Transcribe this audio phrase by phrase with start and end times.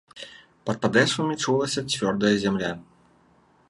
[0.69, 2.71] Пад падэшвамі чулася цвёрдая зямля.